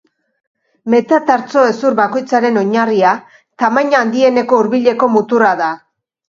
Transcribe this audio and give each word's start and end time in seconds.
Metatartso-hezur 0.93 1.97
bakoitzaren 1.99 2.57
oinarria, 2.63 3.11
tamaina 3.65 4.01
handieneko 4.07 4.59
hurbileko 4.63 5.11
muturra 5.19 5.53
da. 5.63 5.71